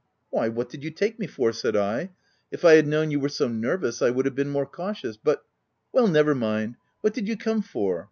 [0.31, 2.09] "Why, what did you take me for?" said I,"
[2.51, 5.45] if I had known you were so nervous, I would have been more cautious; but"
[5.95, 6.77] ''Well, never mind.
[7.01, 7.99] What did you come for